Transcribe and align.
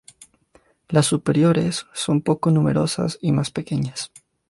Las 0.89 1.05
superiores 1.05 1.85
son 1.93 2.21
poco 2.23 2.49
numerosas 2.49 3.19
y 3.21 3.33
más 3.33 3.51
pequeñas. 3.51 4.11